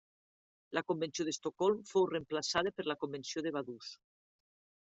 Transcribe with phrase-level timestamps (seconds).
[0.77, 3.93] La Convenció d'Estocolm fou reemplaçada per la Convenció de Vaduz.